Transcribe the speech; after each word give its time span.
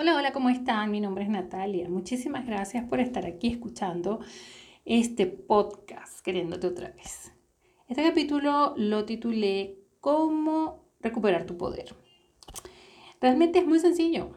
Hola, 0.00 0.14
hola, 0.14 0.32
¿cómo 0.32 0.48
están? 0.48 0.92
Mi 0.92 1.00
nombre 1.00 1.24
es 1.24 1.28
Natalia. 1.28 1.88
Muchísimas 1.88 2.46
gracias 2.46 2.84
por 2.84 3.00
estar 3.00 3.26
aquí 3.26 3.48
escuchando 3.48 4.20
este 4.84 5.26
podcast, 5.26 6.20
queriéndote 6.20 6.68
otra 6.68 6.90
vez. 6.90 7.32
Este 7.88 8.04
capítulo 8.04 8.74
lo 8.76 9.04
titulé 9.06 9.80
¿Cómo 9.98 10.84
recuperar 11.00 11.46
tu 11.46 11.56
poder? 11.56 11.96
Realmente 13.20 13.58
es 13.58 13.66
muy 13.66 13.80
sencillo. 13.80 14.36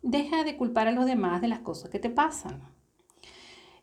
Deja 0.00 0.44
de 0.44 0.56
culpar 0.56 0.88
a 0.88 0.92
los 0.92 1.04
demás 1.04 1.42
de 1.42 1.48
las 1.48 1.58
cosas 1.58 1.90
que 1.90 1.98
te 1.98 2.08
pasan. 2.08 2.62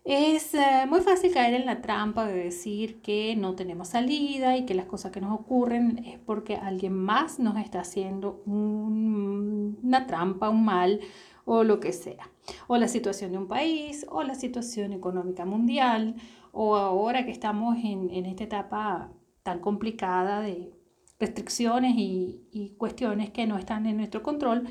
Es 0.04 0.54
eh, 0.54 0.85
muy 0.89 0.99
fácil 0.99 1.33
caer 1.33 1.54
en 1.54 1.65
la 1.65 1.81
trampa 1.81 2.25
de 2.25 2.33
decir 2.33 3.02
que 3.02 3.38
no 3.38 3.55
tenemos 3.55 3.88
salida 3.89 4.57
y 4.57 4.65
que 4.65 4.73
las 4.73 4.85
cosas 4.85 5.13
que 5.13 5.21
nos 5.21 5.31
ocurren 5.31 6.03
es 6.05 6.20
porque 6.20 6.57
alguien 6.57 6.93
más 6.93 7.39
nos 7.39 7.57
está 7.57 7.79
haciendo 7.79 8.43
una 8.45 10.05
trampa, 10.05 10.49
un 10.49 10.66
mal 10.66 10.99
o 11.45 11.63
lo 11.63 11.79
que 11.79 11.93
sea. 11.93 12.30
O 12.67 12.75
la 12.75 12.89
situación 12.89 13.31
de 13.31 13.38
un 13.38 13.47
país, 13.47 14.05
o 14.09 14.23
la 14.23 14.35
situación 14.35 14.91
económica 14.91 15.45
mundial, 15.45 16.16
o 16.52 16.75
ahora 16.75 17.25
que 17.25 17.31
estamos 17.31 17.77
en, 17.81 18.09
esta 18.25 18.44
etapa 18.44 19.09
tan 19.41 19.59
complicada 19.59 20.41
de 20.41 20.73
restricciones 21.17 21.94
y, 21.95 22.41
y 22.52 22.72
cuestiones 22.72 23.30
que 23.31 23.47
no 23.47 23.58
están 23.58 23.85
en 23.85 23.95
nuestro 23.95 24.22
control, 24.22 24.67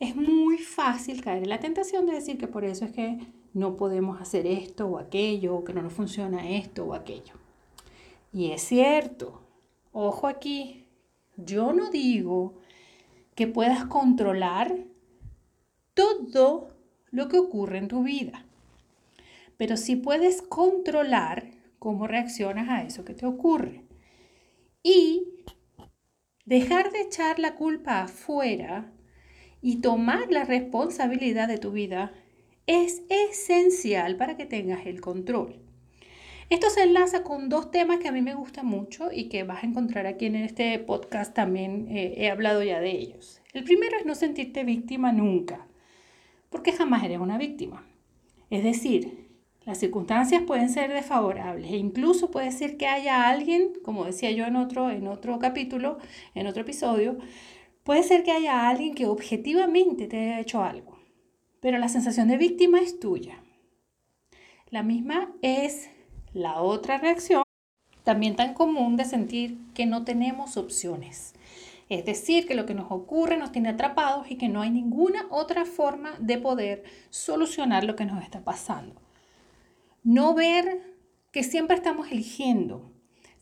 es 0.00 0.16
muy 0.16 0.58
fácil 0.58 1.22
caer 1.22 1.44
en 1.44 1.50
la 1.50 1.60
tentación 1.60 2.04
de 2.06 2.14
decir 2.14 2.36
que 2.36 2.48
por 2.48 2.64
eso 2.64 2.84
es 2.84 2.92
que 2.92 3.18
no 3.56 3.78
podemos 3.78 4.20
hacer 4.20 4.46
esto 4.46 4.86
o 4.86 4.98
aquello, 4.98 5.56
o 5.56 5.64
que 5.64 5.72
no 5.72 5.80
nos 5.80 5.94
funciona 5.94 6.50
esto 6.50 6.84
o 6.84 6.92
aquello. 6.92 7.32
Y 8.30 8.50
es 8.50 8.60
cierto, 8.60 9.40
ojo 9.92 10.26
aquí, 10.26 10.84
yo 11.38 11.72
no 11.72 11.88
digo 11.90 12.58
que 13.34 13.46
puedas 13.46 13.86
controlar 13.86 14.76
todo 15.94 16.68
lo 17.10 17.28
que 17.28 17.38
ocurre 17.38 17.78
en 17.78 17.88
tu 17.88 18.02
vida, 18.02 18.44
pero 19.56 19.78
sí 19.78 19.96
puedes 19.96 20.42
controlar 20.42 21.50
cómo 21.78 22.06
reaccionas 22.06 22.68
a 22.68 22.82
eso 22.82 23.06
que 23.06 23.14
te 23.14 23.24
ocurre. 23.24 23.86
Y 24.82 25.28
dejar 26.44 26.92
de 26.92 27.00
echar 27.00 27.38
la 27.38 27.54
culpa 27.54 28.02
afuera 28.02 28.92
y 29.62 29.76
tomar 29.80 30.30
la 30.30 30.44
responsabilidad 30.44 31.48
de 31.48 31.56
tu 31.56 31.72
vida 31.72 32.12
es 32.66 33.02
esencial 33.08 34.16
para 34.16 34.36
que 34.36 34.44
tengas 34.44 34.86
el 34.86 35.00
control. 35.00 35.60
Esto 36.50 36.68
se 36.70 36.82
enlaza 36.82 37.22
con 37.22 37.48
dos 37.48 37.70
temas 37.70 37.98
que 37.98 38.08
a 38.08 38.12
mí 38.12 38.22
me 38.22 38.34
gustan 38.34 38.66
mucho 38.66 39.10
y 39.12 39.28
que 39.28 39.44
vas 39.44 39.62
a 39.62 39.66
encontrar 39.66 40.06
aquí 40.06 40.26
en 40.26 40.36
este 40.36 40.78
podcast 40.78 41.34
también 41.34 41.86
eh, 41.90 42.14
he 42.16 42.30
hablado 42.30 42.62
ya 42.62 42.80
de 42.80 42.90
ellos. 42.90 43.40
El 43.52 43.64
primero 43.64 43.96
es 43.96 44.06
no 44.06 44.14
sentirte 44.14 44.64
víctima 44.64 45.12
nunca, 45.12 45.66
porque 46.50 46.72
jamás 46.72 47.04
eres 47.04 47.18
una 47.18 47.38
víctima. 47.38 47.84
Es 48.50 48.62
decir, 48.62 49.28
las 49.64 49.78
circunstancias 49.78 50.42
pueden 50.46 50.68
ser 50.68 50.92
desfavorables 50.92 51.70
e 51.70 51.76
incluso 51.76 52.30
puede 52.30 52.52
ser 52.52 52.76
que 52.76 52.86
haya 52.86 53.28
alguien, 53.28 53.72
como 53.82 54.04
decía 54.04 54.30
yo 54.30 54.44
en 54.44 54.56
otro, 54.56 54.90
en 54.90 55.08
otro 55.08 55.38
capítulo, 55.38 55.98
en 56.34 56.46
otro 56.46 56.62
episodio, 56.62 57.18
puede 57.82 58.04
ser 58.04 58.22
que 58.22 58.32
haya 58.32 58.68
alguien 58.68 58.94
que 58.94 59.06
objetivamente 59.06 60.06
te 60.06 60.18
haya 60.18 60.40
hecho 60.40 60.62
algo 60.62 60.95
pero 61.60 61.78
la 61.78 61.88
sensación 61.88 62.28
de 62.28 62.36
víctima 62.36 62.80
es 62.80 62.98
tuya. 63.00 63.42
La 64.70 64.82
misma 64.82 65.32
es 65.42 65.90
la 66.32 66.60
otra 66.60 66.98
reacción, 66.98 67.42
también 68.04 68.36
tan 68.36 68.54
común 68.54 68.96
de 68.96 69.04
sentir 69.04 69.58
que 69.74 69.86
no 69.86 70.04
tenemos 70.04 70.56
opciones. 70.56 71.34
Es 71.88 72.04
decir, 72.04 72.46
que 72.46 72.56
lo 72.56 72.66
que 72.66 72.74
nos 72.74 72.90
ocurre 72.90 73.36
nos 73.36 73.52
tiene 73.52 73.68
atrapados 73.68 74.30
y 74.30 74.36
que 74.36 74.48
no 74.48 74.60
hay 74.60 74.70
ninguna 74.70 75.26
otra 75.30 75.64
forma 75.64 76.16
de 76.18 76.38
poder 76.38 76.84
solucionar 77.10 77.84
lo 77.84 77.94
que 77.94 78.04
nos 78.04 78.22
está 78.22 78.42
pasando. 78.42 79.00
No 80.02 80.34
ver 80.34 80.82
que 81.30 81.44
siempre 81.44 81.76
estamos 81.76 82.10
eligiendo, 82.10 82.90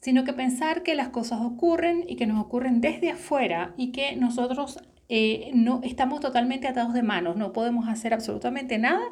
sino 0.00 0.24
que 0.24 0.34
pensar 0.34 0.82
que 0.82 0.94
las 0.94 1.08
cosas 1.08 1.40
ocurren 1.40 2.04
y 2.06 2.16
que 2.16 2.26
nos 2.26 2.44
ocurren 2.44 2.82
desde 2.82 3.10
afuera 3.10 3.72
y 3.78 3.92
que 3.92 4.16
nosotros 4.16 4.78
eh, 5.08 5.50
no 5.54 5.80
estamos 5.84 6.20
totalmente 6.20 6.66
atados 6.66 6.94
de 6.94 7.02
manos, 7.02 7.36
no 7.36 7.52
podemos 7.52 7.88
hacer 7.88 8.14
absolutamente 8.14 8.78
nada 8.78 9.04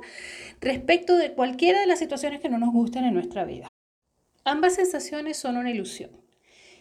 respecto 0.61 1.17
de 1.17 1.33
cualquiera 1.33 1.81
de 1.81 1.87
las 1.87 1.99
situaciones 1.99 2.41
que 2.41 2.49
no 2.49 2.59
nos 2.59 2.73
gusten 2.73 3.05
en 3.05 3.15
nuestra 3.15 3.45
vida. 3.45 3.69
Ambas 4.45 4.75
sensaciones 4.75 5.37
son 5.37 5.57
una 5.57 5.71
ilusión. 5.71 6.11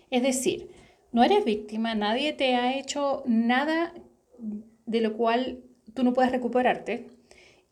Es 0.09 0.23
decir, 0.23 0.69
no 1.11 1.23
eres 1.23 1.43
víctima, 1.43 1.93
nadie 1.93 2.33
te 2.33 2.55
ha 2.55 2.77
hecho 2.77 3.23
nada 3.25 3.93
de 4.85 5.01
lo 5.01 5.15
cual 5.17 5.63
tú 5.93 6.03
no 6.03 6.13
puedes 6.13 6.31
recuperarte 6.31 7.09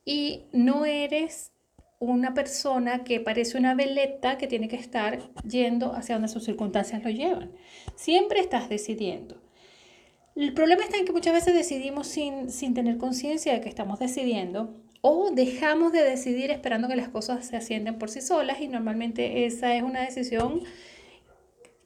y 0.05 0.45
no 0.51 0.85
eres 0.85 1.51
una 1.99 2.33
persona 2.33 3.03
que 3.03 3.19
parece 3.19 3.57
una 3.57 3.75
veleta 3.75 4.37
que 4.37 4.47
tiene 4.47 4.67
que 4.69 4.77
estar 4.77 5.19
yendo 5.43 5.93
hacia 5.93 6.15
donde 6.15 6.29
sus 6.29 6.45
circunstancias 6.45 7.03
lo 7.03 7.09
llevan. 7.09 7.51
Siempre 7.95 8.39
estás 8.39 8.69
decidiendo. 8.69 9.41
El 10.39 10.53
problema 10.53 10.85
está 10.85 10.95
en 10.95 11.03
que 11.03 11.11
muchas 11.11 11.33
veces 11.33 11.53
decidimos 11.53 12.07
sin, 12.07 12.49
sin 12.49 12.73
tener 12.73 12.97
conciencia 12.97 13.51
de 13.51 13.59
que 13.59 13.67
estamos 13.67 13.99
decidiendo 13.99 14.73
o 15.01 15.31
dejamos 15.31 15.91
de 15.91 16.01
decidir 16.01 16.49
esperando 16.49 16.87
que 16.87 16.95
las 16.95 17.09
cosas 17.09 17.45
se 17.45 17.57
asienten 17.57 17.99
por 17.99 18.09
sí 18.09 18.21
solas 18.21 18.61
y 18.61 18.69
normalmente 18.69 19.45
esa 19.45 19.75
es 19.75 19.83
una 19.83 19.99
decisión 19.99 20.61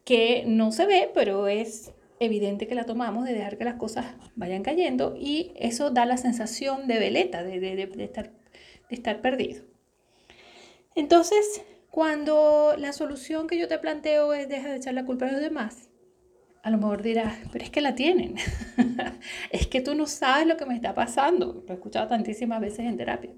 que 0.06 0.44
no 0.46 0.72
se 0.72 0.86
ve, 0.86 1.10
pero 1.16 1.48
es 1.48 1.94
evidente 2.20 2.68
que 2.68 2.76
la 2.76 2.86
tomamos 2.86 3.26
de 3.26 3.34
dejar 3.34 3.58
que 3.58 3.66
las 3.66 3.78
cosas 3.78 4.06
vayan 4.36 4.62
cayendo 4.62 5.16
y 5.20 5.52
eso 5.56 5.90
da 5.90 6.06
la 6.06 6.18
sensación 6.18 6.86
de 6.86 7.00
veleta, 7.00 7.44
de, 7.44 7.60
de, 7.60 8.04
estar, 8.04 8.34
de 8.88 8.96
estar 8.96 9.20
perdido. 9.22 9.64
Entonces, 10.94 11.64
cuando 11.90 12.76
la 12.78 12.94
solución 12.94 13.48
que 13.48 13.58
yo 13.58 13.68
te 13.68 13.80
planteo 13.80 14.32
es 14.36 14.48
dejar 14.48 14.70
de 14.70 14.78
echar 14.78 14.94
la 14.94 15.06
culpa 15.06 15.26
a 15.26 15.32
los 15.32 15.42
demás, 15.42 15.90
a 16.64 16.70
lo 16.70 16.78
mejor 16.78 17.04
dirás, 17.04 17.36
pero 17.52 17.66
es 17.66 17.70
que 17.70 17.82
la 17.82 17.94
tienen. 17.94 18.36
es 19.52 19.68
que 19.68 19.82
tú 19.82 19.96
no 19.96 20.08
sabes 20.08 20.48
lo 20.48 20.56
que 20.56 20.66
me 20.66 20.74
está 20.74 20.96
pasando. 20.96 21.62
Lo 21.68 21.74
he 21.74 21.76
escuchado 21.76 22.08
tantísimas 22.08 22.62
veces 22.62 22.80
en 22.80 22.96
terapia. 22.96 23.32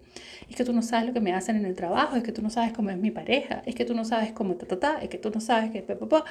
Es 0.48 0.56
que 0.56 0.64
tú 0.64 0.74
no 0.74 0.84
sabes 0.84 1.08
lo 1.08 1.14
que 1.14 1.22
me 1.22 1.34
hacen 1.34 1.56
en 1.56 1.66
el 1.66 1.76
trabajo, 1.76 2.16
es 2.16 2.22
que 2.22 2.32
tú 2.32 2.44
no 2.44 2.52
sabes 2.52 2.72
cómo 2.72 2.92
es 2.92 2.98
mi 2.98 3.10
pareja, 3.10 3.64
es 3.66 3.74
que 3.74 3.84
tú 3.84 3.96
no 3.96 4.06
sabes 4.06 4.32
cómo 4.32 4.56
ta, 4.56 4.68
ta, 4.68 4.80
ta, 4.80 5.00
es 5.02 5.10
que 5.10 5.18
tú 5.18 5.32
no 5.34 5.42
sabes 5.42 5.72
que... 5.72 5.82
Pa, 5.82 6.24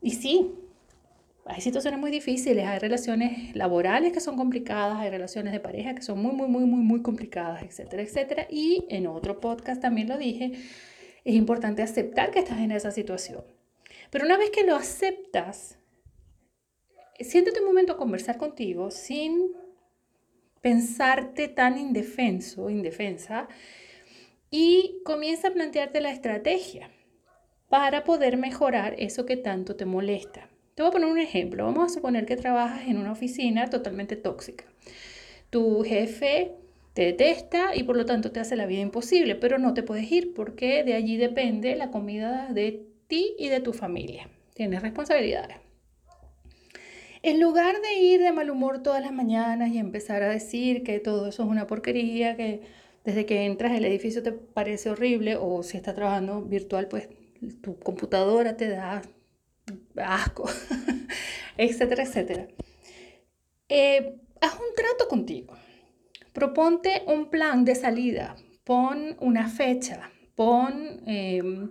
Y 0.00 0.10
sí, 0.10 0.50
hay 1.44 1.60
situaciones 1.60 2.00
muy 2.00 2.10
difíciles, 2.10 2.66
hay 2.66 2.80
relaciones 2.80 3.54
laborales 3.54 4.12
que 4.12 4.18
son 4.18 4.36
complicadas, 4.36 4.98
hay 4.98 5.10
relaciones 5.10 5.52
de 5.52 5.60
pareja 5.60 5.94
que 5.94 6.02
son 6.02 6.20
muy, 6.20 6.34
muy, 6.34 6.48
muy, 6.48 6.64
muy, 6.64 6.82
muy 6.82 7.02
complicadas, 7.02 7.62
etcétera, 7.62 8.02
etcétera. 8.02 8.46
Y 8.50 8.86
en 8.88 9.06
otro 9.06 9.38
podcast 9.38 9.80
también 9.80 10.08
lo 10.08 10.18
dije, 10.18 10.50
es 11.24 11.34
importante 11.36 11.80
aceptar 11.80 12.32
que 12.32 12.40
estás 12.40 12.58
en 12.58 12.72
esa 12.72 12.90
situación. 12.90 13.44
Pero 14.10 14.24
una 14.24 14.36
vez 14.36 14.50
que 14.50 14.64
lo 14.64 14.74
aceptas, 14.74 15.78
siéntate 17.24 17.60
un 17.60 17.66
momento 17.66 17.92
a 17.92 17.96
conversar 17.96 18.38
contigo 18.38 18.90
sin 18.90 19.52
pensarte 20.60 21.48
tan 21.48 21.78
indefenso, 21.78 22.70
indefensa, 22.70 23.48
y 24.50 25.00
comienza 25.04 25.48
a 25.48 25.52
plantearte 25.52 26.00
la 26.00 26.12
estrategia 26.12 26.90
para 27.68 28.04
poder 28.04 28.36
mejorar 28.36 28.94
eso 28.98 29.24
que 29.24 29.36
tanto 29.36 29.76
te 29.76 29.86
molesta. 29.86 30.48
Te 30.74 30.82
voy 30.82 30.90
a 30.90 30.92
poner 30.92 31.08
un 31.08 31.18
ejemplo. 31.18 31.64
Vamos 31.64 31.90
a 31.90 31.94
suponer 31.94 32.26
que 32.26 32.36
trabajas 32.36 32.86
en 32.86 32.98
una 32.98 33.12
oficina 33.12 33.68
totalmente 33.68 34.16
tóxica. 34.16 34.64
Tu 35.50 35.82
jefe 35.84 36.52
te 36.92 37.02
detesta 37.06 37.74
y 37.74 37.84
por 37.84 37.96
lo 37.96 38.04
tanto 38.04 38.30
te 38.30 38.40
hace 38.40 38.56
la 38.56 38.66
vida 38.66 38.80
imposible, 38.80 39.34
pero 39.34 39.58
no 39.58 39.74
te 39.74 39.82
puedes 39.82 40.10
ir 40.12 40.34
porque 40.34 40.84
de 40.84 40.94
allí 40.94 41.16
depende 41.16 41.74
la 41.76 41.90
comida 41.90 42.48
de 42.52 42.86
ti 43.06 43.34
y 43.38 43.48
de 43.48 43.60
tu 43.60 43.72
familia. 43.72 44.28
Tienes 44.54 44.82
responsabilidades. 44.82 45.71
En 47.22 47.40
lugar 47.40 47.80
de 47.80 47.94
ir 47.94 48.20
de 48.20 48.32
mal 48.32 48.50
humor 48.50 48.82
todas 48.82 49.00
las 49.00 49.12
mañanas 49.12 49.70
y 49.70 49.78
empezar 49.78 50.22
a 50.24 50.28
decir 50.28 50.82
que 50.82 50.98
todo 50.98 51.28
eso 51.28 51.44
es 51.44 51.48
una 51.48 51.68
porquería, 51.68 52.36
que 52.36 52.62
desde 53.04 53.26
que 53.26 53.46
entras 53.46 53.72
el 53.72 53.84
edificio 53.84 54.22
te 54.22 54.32
parece 54.32 54.90
horrible 54.90 55.36
o 55.36 55.62
si 55.62 55.76
estás 55.76 55.94
trabajando 55.94 56.42
virtual, 56.42 56.88
pues 56.88 57.08
tu 57.62 57.78
computadora 57.78 58.56
te 58.56 58.68
da 58.68 59.02
asco, 59.96 60.48
etcétera, 61.56 62.02
etcétera. 62.02 62.48
Eh, 63.68 64.16
haz 64.40 64.54
un 64.54 64.74
trato 64.74 65.08
contigo. 65.08 65.54
Proponte 66.32 67.02
un 67.06 67.30
plan 67.30 67.64
de 67.64 67.74
salida. 67.74 68.36
Pon 68.64 69.16
una 69.20 69.48
fecha. 69.48 70.10
Pon 70.34 71.02
em, 71.06 71.70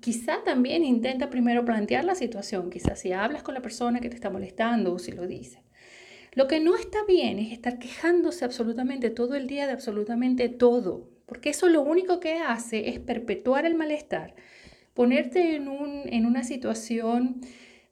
quizá 0.00 0.44
también 0.44 0.84
intenta 0.84 1.30
primero 1.30 1.64
plantear 1.64 2.04
la 2.04 2.14
situación, 2.14 2.70
quizás 2.70 3.00
si 3.00 3.12
hablas 3.12 3.42
con 3.42 3.54
la 3.54 3.62
persona 3.62 4.00
que 4.00 4.08
te 4.08 4.14
está 4.14 4.30
molestando 4.30 4.94
o 4.94 4.98
si 4.98 5.12
lo 5.12 5.26
dice. 5.26 5.62
Lo 6.32 6.46
que 6.46 6.60
no 6.60 6.76
está 6.76 6.98
bien 7.08 7.38
es 7.38 7.52
estar 7.52 7.78
quejándose 7.78 8.44
absolutamente 8.44 9.10
todo 9.10 9.34
el 9.34 9.46
día 9.48 9.66
de 9.66 9.72
absolutamente 9.72 10.48
todo, 10.48 11.08
porque 11.26 11.50
eso 11.50 11.68
lo 11.68 11.82
único 11.82 12.20
que 12.20 12.34
hace 12.34 12.88
es 12.88 13.00
perpetuar 13.00 13.66
el 13.66 13.74
malestar, 13.74 14.34
ponerte 14.94 15.56
en, 15.56 15.68
un, 15.68 16.02
en 16.06 16.26
una 16.26 16.44
situación 16.44 17.40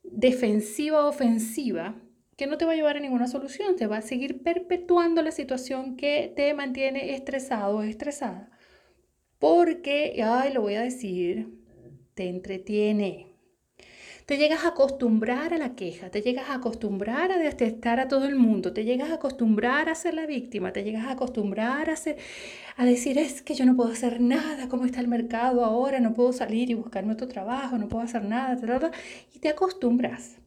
defensiva 0.04 1.06
ofensiva 1.06 1.96
que 2.36 2.46
no 2.46 2.56
te 2.56 2.64
va 2.64 2.72
a 2.72 2.76
llevar 2.76 2.96
a 2.96 3.00
ninguna 3.00 3.26
solución, 3.26 3.74
te 3.74 3.88
va 3.88 3.96
a 3.96 4.02
seguir 4.02 4.44
perpetuando 4.44 5.22
la 5.22 5.32
situación 5.32 5.96
que 5.96 6.32
te 6.36 6.54
mantiene 6.54 7.14
estresado 7.14 7.78
o 7.78 7.82
estresada. 7.82 8.50
Porque, 9.40 10.22
ay, 10.24 10.52
lo 10.52 10.62
voy 10.62 10.74
a 10.74 10.82
decir, 10.82 11.48
te 12.18 12.28
entretiene. 12.28 13.28
Te 14.26 14.38
llegas 14.38 14.64
a 14.64 14.70
acostumbrar 14.70 15.54
a 15.54 15.56
la 15.56 15.76
queja, 15.76 16.10
te 16.10 16.20
llegas 16.20 16.50
a 16.50 16.54
acostumbrar 16.54 17.30
a 17.30 17.38
detestar 17.38 18.00
a 18.00 18.08
todo 18.08 18.26
el 18.26 18.34
mundo, 18.34 18.72
te 18.72 18.82
llegas 18.82 19.10
a 19.10 19.14
acostumbrar 19.14 19.88
a 19.88 19.94
ser 19.94 20.14
la 20.14 20.26
víctima, 20.26 20.72
te 20.72 20.82
llegas 20.82 21.06
a 21.06 21.12
acostumbrar 21.12 21.88
a, 21.90 21.94
ser, 21.94 22.16
a 22.76 22.84
decir 22.84 23.18
es 23.18 23.40
que 23.40 23.54
yo 23.54 23.64
no 23.66 23.76
puedo 23.76 23.92
hacer 23.92 24.20
nada, 24.20 24.68
cómo 24.68 24.84
está 24.84 24.98
el 24.98 25.06
mercado 25.06 25.64
ahora, 25.64 26.00
no 26.00 26.12
puedo 26.12 26.32
salir 26.32 26.70
y 26.70 26.74
buscarme 26.74 27.12
otro 27.12 27.28
trabajo, 27.28 27.78
no 27.78 27.88
puedo 27.88 28.02
hacer 28.02 28.24
nada, 28.24 28.58
y 29.32 29.38
te 29.38 29.48
acostumbras. 29.48 30.38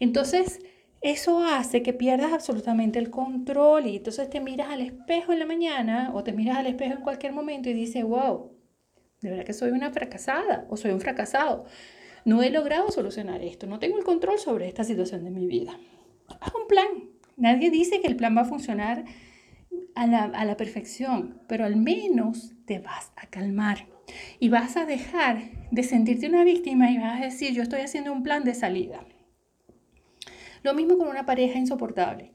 Entonces, 0.00 0.60
eso 1.00 1.42
hace 1.42 1.82
que 1.82 1.94
pierdas 1.94 2.34
absolutamente 2.34 2.98
el 2.98 3.08
control 3.08 3.86
y 3.86 3.96
entonces 3.96 4.28
te 4.28 4.40
miras 4.40 4.68
al 4.68 4.82
espejo 4.82 5.32
en 5.32 5.38
la 5.38 5.46
mañana 5.46 6.10
o 6.12 6.22
te 6.22 6.34
miras 6.34 6.58
al 6.58 6.66
espejo 6.66 6.96
en 6.96 7.00
cualquier 7.00 7.32
momento 7.32 7.70
y 7.70 7.72
dices, 7.72 8.04
wow, 8.04 8.57
de 9.20 9.30
verdad 9.30 9.44
que 9.44 9.52
soy 9.52 9.70
una 9.70 9.90
fracasada 9.90 10.66
o 10.68 10.76
soy 10.76 10.92
un 10.92 11.00
fracasado. 11.00 11.66
No 12.24 12.42
he 12.42 12.50
logrado 12.50 12.90
solucionar 12.90 13.42
esto, 13.42 13.66
no 13.66 13.78
tengo 13.78 13.98
el 13.98 14.04
control 14.04 14.38
sobre 14.38 14.68
esta 14.68 14.84
situación 14.84 15.24
de 15.24 15.30
mi 15.30 15.46
vida. 15.46 15.78
Haz 16.40 16.54
un 16.54 16.66
plan. 16.68 16.86
Nadie 17.36 17.70
dice 17.70 18.00
que 18.00 18.08
el 18.08 18.16
plan 18.16 18.36
va 18.36 18.42
a 18.42 18.46
funcionar 18.46 19.04
a 19.94 20.06
la, 20.06 20.24
a 20.24 20.44
la 20.44 20.56
perfección, 20.56 21.40
pero 21.48 21.64
al 21.64 21.76
menos 21.76 22.52
te 22.66 22.78
vas 22.78 23.12
a 23.16 23.26
calmar 23.26 23.86
y 24.38 24.48
vas 24.48 24.76
a 24.76 24.86
dejar 24.86 25.42
de 25.70 25.82
sentirte 25.82 26.28
una 26.28 26.44
víctima 26.44 26.90
y 26.90 26.98
vas 26.98 27.20
a 27.20 27.24
decir, 27.24 27.52
yo 27.52 27.62
estoy 27.62 27.80
haciendo 27.80 28.12
un 28.12 28.22
plan 28.22 28.44
de 28.44 28.54
salida. 28.54 29.04
Lo 30.62 30.74
mismo 30.74 30.98
con 30.98 31.08
una 31.08 31.26
pareja 31.26 31.58
insoportable. 31.58 32.32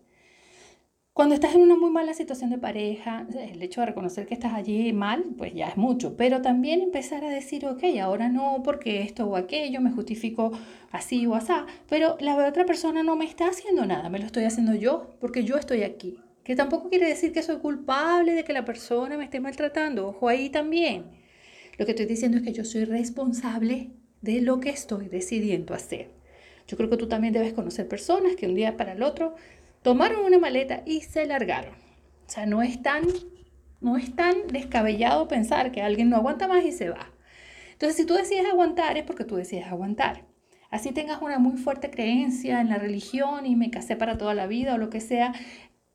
Cuando 1.13 1.35
estás 1.35 1.53
en 1.53 1.61
una 1.61 1.75
muy 1.75 1.91
mala 1.91 2.15
situación 2.15 2.49
de 2.49 2.57
pareja, 2.57 3.27
el 3.39 3.61
hecho 3.61 3.81
de 3.81 3.85
reconocer 3.85 4.25
que 4.25 4.33
estás 4.33 4.55
allí 4.55 4.91
mal, 4.93 5.23
pues 5.37 5.53
ya 5.53 5.67
es 5.67 5.77
mucho, 5.77 6.17
pero 6.17 6.41
también 6.41 6.81
empezar 6.81 7.23
a 7.23 7.29
decir, 7.29 7.67
ok, 7.67 7.83
ahora 8.01 8.29
no 8.29 8.63
porque 8.63 9.03
esto 9.03 9.27
o 9.27 9.35
aquello, 9.35 9.79
me 9.79 9.91
justifico 9.91 10.51
así 10.91 11.27
o 11.27 11.35
así, 11.35 11.53
pero 11.87 12.17
la 12.19 12.35
otra 12.47 12.65
persona 12.65 13.03
no 13.03 13.15
me 13.15 13.25
está 13.25 13.47
haciendo 13.47 13.85
nada, 13.85 14.09
me 14.09 14.17
lo 14.17 14.25
estoy 14.25 14.45
haciendo 14.45 14.73
yo, 14.73 15.11
porque 15.19 15.43
yo 15.43 15.57
estoy 15.57 15.83
aquí. 15.83 16.17
Que 16.43 16.55
tampoco 16.55 16.89
quiere 16.89 17.07
decir 17.07 17.31
que 17.31 17.43
soy 17.43 17.57
culpable 17.57 18.33
de 18.33 18.43
que 18.43 18.53
la 18.53 18.65
persona 18.65 19.15
me 19.15 19.25
esté 19.25 19.39
maltratando, 19.39 20.07
ojo 20.07 20.29
ahí 20.29 20.49
también. 20.49 21.11
Lo 21.77 21.85
que 21.85 21.91
estoy 21.91 22.07
diciendo 22.07 22.37
es 22.37 22.43
que 22.43 22.53
yo 22.53 22.65
soy 22.65 22.85
responsable 22.85 23.91
de 24.21 24.41
lo 24.41 24.59
que 24.59 24.71
estoy 24.71 25.09
decidiendo 25.09 25.75
hacer. 25.75 26.09
Yo 26.67 26.75
creo 26.75 26.89
que 26.89 26.97
tú 26.97 27.07
también 27.07 27.33
debes 27.33 27.53
conocer 27.53 27.87
personas 27.87 28.35
que 28.35 28.47
un 28.47 28.55
día 28.55 28.77
para 28.77 28.93
el 28.93 29.03
otro 29.03 29.35
tomaron 29.83 30.25
una 30.25 30.39
maleta 30.39 30.81
y 30.85 31.01
se 31.01 31.25
largaron. 31.25 31.73
O 32.25 32.29
sea, 32.29 32.45
no 32.45 32.61
es 32.61 32.81
tan, 32.81 33.03
no 33.81 33.97
es 33.97 34.15
tan 34.15 34.47
descabellado 34.47 35.27
pensar 35.27 35.71
que 35.71 35.81
alguien 35.81 36.09
no 36.09 36.15
aguanta 36.15 36.47
más 36.47 36.65
y 36.65 36.71
se 36.71 36.89
va. 36.89 37.11
Entonces, 37.73 37.97
si 37.97 38.05
tú 38.05 38.13
decides 38.13 38.45
aguantar, 38.45 38.97
es 38.97 39.03
porque 39.03 39.25
tú 39.25 39.35
decides 39.35 39.67
aguantar. 39.67 40.25
Así 40.69 40.91
tengas 40.91 41.21
una 41.21 41.37
muy 41.37 41.57
fuerte 41.57 41.91
creencia 41.91 42.59
en 42.61 42.69
la 42.69 42.77
religión 42.77 43.45
y 43.45 43.55
me 43.55 43.69
casé 43.69 43.95
para 43.95 44.17
toda 44.17 44.33
la 44.33 44.47
vida 44.47 44.73
o 44.73 44.77
lo 44.77 44.89
que 44.89 45.01
sea, 45.01 45.33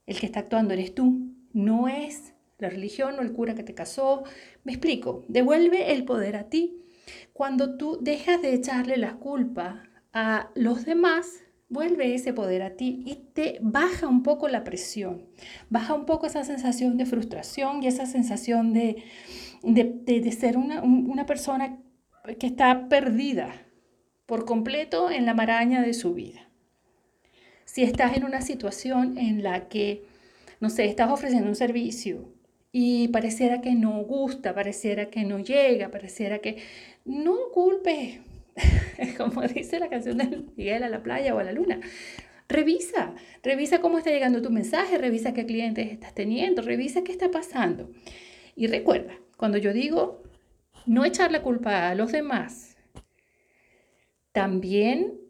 el 0.07 0.21
que 0.21 0.27
está 0.27 0.41
actuando 0.41 0.75
eres 0.75 0.95
tú, 0.95 1.35
no 1.53 1.89
es 1.89 2.35
la 2.59 2.69
religión 2.69 3.19
o 3.19 3.23
el 3.23 3.33
cura 3.33 3.55
que 3.55 3.63
te 3.63 3.75
casó. 3.75 4.25
Me 4.65 4.73
explico, 4.73 5.25
devuelve 5.29 5.93
el 5.93 6.05
poder 6.05 6.37
a 6.37 6.49
ti. 6.49 6.85
Cuando 7.33 7.77
tú 7.77 7.99
dejas 8.03 8.43
de 8.43 8.55
echarle 8.55 8.99
la 8.99 9.17
culpa 9.17 9.83
a 10.13 10.51
los 10.55 10.85
demás, 10.85 11.43
vuelve 11.69 12.15
ese 12.15 12.33
poder 12.33 12.63
a 12.63 12.77
ti 12.77 13.03
y 13.05 13.17
te 13.35 13.59
baja 13.61 14.09
un 14.09 14.23
poco 14.23 14.49
la 14.49 14.65
presión, 14.65 15.27
baja 15.69 15.95
un 15.95 16.07
poco 16.07 16.27
esa 16.27 16.45
sensación 16.45 16.97
de 16.97 17.07
frustración 17.07 17.83
y 17.83 17.89
esa 17.89 18.07
sensación 18.07 18.73
de, 18.73 19.05
de, 19.63 20.33
ser 20.33 20.57
una, 20.57 20.83
una 20.83 21.27
persona 21.27 21.79
que 22.39 22.47
está 22.47 22.89
perdida 22.89 23.51
por 24.27 24.45
completo 24.45 25.11
en 25.11 25.27
la 25.27 25.35
maraña 25.35 25.83
de 25.83 25.95
su 25.95 26.15
vida. 26.15 26.49
Si 27.65 27.83
estás 27.83 28.17
en 28.17 28.25
una 28.25 28.41
situación 28.41 29.19
en 29.19 29.43
la 29.43 29.69
que, 29.69 30.05
no 30.61 30.71
sé, 30.71 30.87
estás 30.87 31.11
ofreciendo 31.11 31.49
un 31.49 31.55
servicio 31.55 32.33
y 32.73 33.09
pareciera 33.09 33.61
que 33.61 33.75
no 33.75 34.03
gusta, 34.05 34.55
pareciera 34.55 35.11
que 35.11 35.25
no 35.25 35.39
llega, 35.39 35.91
pareciera 35.91 36.39
que 36.39 36.59
no 37.05 37.37
culpes 37.53 38.21
como 39.17 39.43
dice 39.43 39.79
la 39.79 39.89
canción 39.89 40.19
de 40.19 40.45
Miguel 40.57 40.83
a 40.83 40.89
la 40.89 41.03
playa 41.03 41.35
o 41.35 41.39
a 41.39 41.45
la 41.45 41.53
luna. 41.53 41.81
Revisa, 42.49 43.15
revisa 43.43 43.81
cómo 43.81 43.99
está 43.99 44.11
llegando 44.11 44.41
tu 44.41 44.51
mensaje, 44.51 44.97
revisa 44.97 45.35
qué 45.35 45.45
clientes 45.45 45.93
estás 45.93 46.15
teniendo, 46.15 46.63
revisa 46.63 47.03
qué 47.05 47.13
está 47.13 47.31
pasando. 47.31 47.91
Y 48.57 48.67
recuerda, 48.69 49.15
cuando 49.37 49.59
yo 49.59 49.73
digo 49.73 50.23
no 50.87 51.05
echar 51.05 51.31
la 51.31 51.43
culpa 51.43 51.91
a 51.91 51.95
los 51.95 52.13
demás, 52.13 52.77
también 54.33 55.21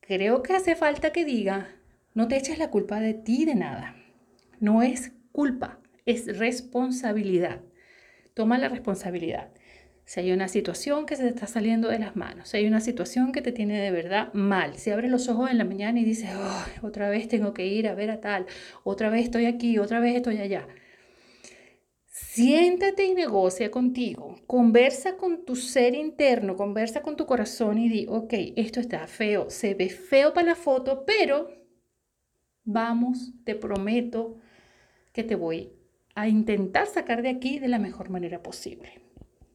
creo 0.00 0.42
que 0.42 0.52
hace 0.52 0.76
falta 0.76 1.10
que 1.12 1.24
diga, 1.24 1.68
no 2.14 2.28
te 2.28 2.36
eches 2.36 2.58
la 2.58 2.70
culpa 2.70 3.00
de 3.00 3.14
ti 3.14 3.44
de 3.44 3.56
nada. 3.56 3.96
No 4.60 4.82
es 4.82 5.12
culpa, 5.32 5.80
es 6.06 6.38
responsabilidad. 6.38 7.62
Toma 8.34 8.58
la 8.58 8.68
responsabilidad 8.68 9.50
si 10.12 10.20
hay 10.20 10.32
una 10.32 10.48
situación 10.48 11.06
que 11.06 11.16
se 11.16 11.22
te 11.22 11.30
está 11.30 11.46
saliendo 11.46 11.88
de 11.88 11.98
las 11.98 12.16
manos, 12.16 12.50
si 12.50 12.58
hay 12.58 12.66
una 12.66 12.82
situación 12.82 13.32
que 13.32 13.40
te 13.40 13.50
tiene 13.50 13.80
de 13.80 13.90
verdad 13.90 14.30
mal, 14.34 14.76
si 14.76 14.90
abres 14.90 15.10
los 15.10 15.26
ojos 15.30 15.50
en 15.50 15.56
la 15.56 15.64
mañana 15.64 16.00
y 16.00 16.04
dices, 16.04 16.28
otra 16.82 17.08
vez 17.08 17.28
tengo 17.28 17.54
que 17.54 17.64
ir 17.64 17.88
a 17.88 17.94
ver 17.94 18.10
a 18.10 18.20
tal, 18.20 18.44
otra 18.84 19.08
vez 19.08 19.24
estoy 19.24 19.46
aquí, 19.46 19.78
otra 19.78 20.00
vez 20.00 20.16
estoy 20.16 20.36
allá. 20.36 20.68
Siéntate 22.04 23.06
y 23.06 23.14
negocia 23.14 23.70
contigo, 23.70 24.36
conversa 24.46 25.16
con 25.16 25.46
tu 25.46 25.56
ser 25.56 25.94
interno, 25.94 26.56
conversa 26.56 27.00
con 27.00 27.16
tu 27.16 27.24
corazón 27.24 27.78
y 27.78 27.88
di, 27.88 28.04
ok, 28.06 28.34
esto 28.56 28.80
está 28.80 29.06
feo, 29.06 29.48
se 29.48 29.72
ve 29.72 29.88
feo 29.88 30.34
para 30.34 30.48
la 30.48 30.56
foto, 30.56 31.04
pero 31.06 31.48
vamos, 32.64 33.32
te 33.44 33.54
prometo 33.54 34.36
que 35.14 35.24
te 35.24 35.36
voy 35.36 35.72
a 36.14 36.28
intentar 36.28 36.86
sacar 36.86 37.22
de 37.22 37.30
aquí 37.30 37.58
de 37.58 37.68
la 37.68 37.78
mejor 37.78 38.10
manera 38.10 38.42
posible 38.42 39.00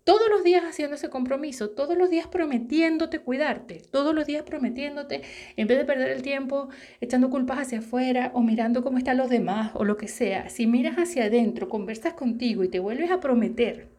todos 0.08 0.30
los 0.30 0.42
días 0.42 0.64
haciendo 0.64 0.96
ese 0.96 1.10
compromiso, 1.10 1.72
todos 1.72 1.98
los 1.98 2.10
días 2.10 2.28
prometiéndote 2.28 3.20
cuidarte, 3.20 3.82
todos 3.92 4.16
los 4.16 4.26
días 4.26 4.44
prometiéndote, 4.44 5.22
en 5.58 5.68
vez 5.68 5.78
de 5.78 5.84
perder 5.84 6.12
el 6.12 6.22
tiempo 6.22 6.70
echando 7.02 7.30
culpas 7.30 7.60
hacia 7.60 7.80
afuera 7.80 8.32
o 8.34 8.42
mirando 8.42 8.86
cómo 8.86 9.00
están 9.00 9.18
los 9.18 9.30
demás 9.30 9.72
o 9.74 9.84
lo 9.84 9.98
que 9.98 10.08
sea, 10.08 10.48
si 10.48 10.66
miras 10.66 10.96
hacia 10.96 11.26
adentro, 11.26 11.68
conversas 11.68 12.14
contigo 12.14 12.64
y 12.64 12.70
te 12.70 12.80
vuelves 12.80 13.12
a 13.12 13.20
prometer 13.20 13.90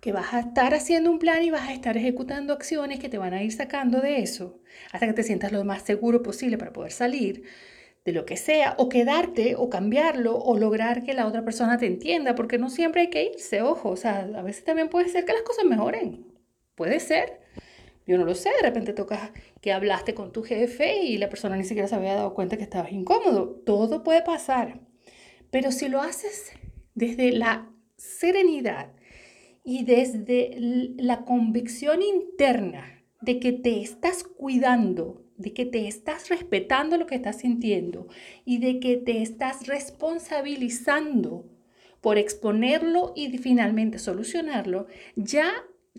que 0.00 0.12
vas 0.12 0.32
a 0.34 0.38
estar 0.38 0.72
haciendo 0.72 1.10
un 1.10 1.18
plan 1.18 1.42
y 1.42 1.50
vas 1.50 1.68
a 1.68 1.72
estar 1.72 1.96
ejecutando 1.96 2.52
acciones 2.52 3.00
que 3.00 3.08
te 3.08 3.18
van 3.18 3.34
a 3.34 3.42
ir 3.42 3.50
sacando 3.50 4.00
de 4.00 4.22
eso, 4.22 4.60
hasta 4.92 5.08
que 5.08 5.14
te 5.14 5.24
sientas 5.24 5.50
lo 5.50 5.64
más 5.64 5.82
seguro 5.82 6.22
posible 6.22 6.58
para 6.58 6.72
poder 6.72 6.92
salir, 6.92 7.42
de 8.04 8.12
lo 8.12 8.24
que 8.24 8.36
sea, 8.36 8.74
o 8.78 8.88
quedarte, 8.88 9.56
o 9.56 9.68
cambiarlo, 9.68 10.36
o 10.38 10.56
lograr 10.56 11.02
que 11.02 11.14
la 11.14 11.26
otra 11.26 11.44
persona 11.44 11.78
te 11.78 11.86
entienda, 11.86 12.34
porque 12.34 12.58
no 12.58 12.70
siempre 12.70 13.02
hay 13.02 13.10
que 13.10 13.24
irse, 13.24 13.62
ojo, 13.62 13.90
o 13.90 13.96
sea, 13.96 14.20
a 14.20 14.42
veces 14.42 14.64
también 14.64 14.88
puede 14.88 15.08
ser 15.08 15.24
que 15.24 15.32
las 15.32 15.42
cosas 15.42 15.64
mejoren, 15.66 16.26
puede 16.74 16.98
ser, 17.00 17.40
yo 18.06 18.16
no 18.16 18.24
lo 18.24 18.34
sé, 18.34 18.50
de 18.50 18.62
repente 18.62 18.94
tocas 18.94 19.30
que 19.60 19.72
hablaste 19.72 20.14
con 20.14 20.32
tu 20.32 20.42
jefe 20.42 21.02
y 21.02 21.18
la 21.18 21.28
persona 21.28 21.56
ni 21.56 21.64
siquiera 21.64 21.88
se 21.88 21.94
había 21.94 22.14
dado 22.14 22.34
cuenta 22.34 22.56
que 22.56 22.62
estabas 22.62 22.92
incómodo, 22.92 23.60
todo 23.66 24.02
puede 24.02 24.22
pasar, 24.22 24.80
pero 25.50 25.70
si 25.70 25.88
lo 25.88 26.00
haces 26.00 26.52
desde 26.94 27.32
la 27.32 27.70
serenidad 27.96 28.92
y 29.62 29.84
desde 29.84 30.56
la 30.96 31.24
convicción 31.24 32.02
interna 32.02 33.04
de 33.20 33.38
que 33.38 33.52
te 33.52 33.80
estás 33.82 34.24
cuidando, 34.24 35.22
de 35.40 35.54
que 35.54 35.64
te 35.64 35.88
estás 35.88 36.28
respetando 36.28 36.98
lo 36.98 37.06
que 37.06 37.14
estás 37.14 37.38
sintiendo 37.38 38.08
y 38.44 38.58
de 38.58 38.78
que 38.78 38.98
te 38.98 39.22
estás 39.22 39.66
responsabilizando 39.66 41.46
por 42.02 42.18
exponerlo 42.18 43.12
y 43.16 43.38
finalmente 43.38 43.98
solucionarlo, 43.98 44.86
ya 45.16 45.50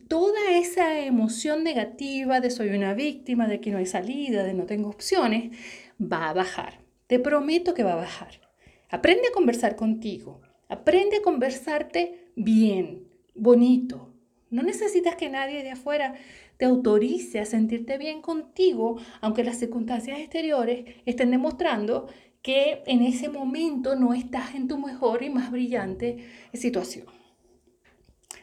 toda 0.07 0.51
esa 0.51 0.99
emoción 0.99 1.63
negativa 1.63 2.39
de 2.39 2.51
soy 2.51 2.69
una 2.69 2.93
víctima, 2.93 3.47
de 3.47 3.59
que 3.59 3.71
no 3.71 3.79
hay 3.79 3.87
salida, 3.87 4.43
de 4.43 4.53
no 4.53 4.65
tengo 4.65 4.89
opciones, 4.89 5.57
va 5.99 6.29
a 6.29 6.33
bajar. 6.33 6.79
Te 7.07 7.17
prometo 7.17 7.73
que 7.73 7.83
va 7.83 7.93
a 7.93 8.03
bajar. 8.07 8.41
Aprende 8.89 9.29
a 9.29 9.33
conversar 9.33 9.75
contigo. 9.75 10.41
Aprende 10.69 11.17
a 11.17 11.21
conversarte 11.21 12.31
bien, 12.35 13.07
bonito. 13.33 14.10
No 14.51 14.63
necesitas 14.63 15.15
que 15.15 15.29
nadie 15.29 15.63
de 15.63 15.71
afuera 15.71 16.13
te 16.57 16.65
autorice 16.65 17.39
a 17.39 17.45
sentirte 17.45 17.97
bien 17.97 18.21
contigo, 18.21 18.99
aunque 19.21 19.43
las 19.43 19.57
circunstancias 19.57 20.19
exteriores 20.19 20.85
estén 21.05 21.31
demostrando 21.31 22.07
que 22.41 22.83
en 22.85 23.01
ese 23.01 23.29
momento 23.29 23.95
no 23.95 24.13
estás 24.13 24.53
en 24.53 24.67
tu 24.67 24.77
mejor 24.77 25.23
y 25.23 25.29
más 25.29 25.51
brillante 25.51 26.27
situación. 26.53 27.07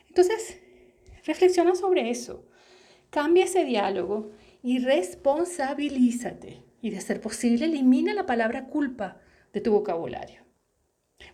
Entonces, 0.08 0.58
reflexiona 1.24 1.74
sobre 1.74 2.10
eso, 2.10 2.48
cambia 3.10 3.44
ese 3.44 3.64
diálogo 3.64 4.30
y 4.62 4.78
responsabilízate. 4.78 6.64
Y 6.80 6.90
de 6.90 7.00
ser 7.00 7.20
posible, 7.20 7.66
elimina 7.66 8.14
la 8.14 8.24
palabra 8.24 8.66
culpa 8.66 9.20
de 9.52 9.60
tu 9.60 9.72
vocabulario. 9.72 10.42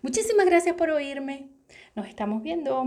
Muchísimas 0.02 0.46
gracias 0.46 0.74
por 0.74 0.90
oírme. 0.90 1.50
Nos 1.94 2.08
estamos 2.08 2.42
viendo. 2.42 2.84